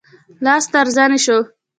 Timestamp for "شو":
1.25-1.37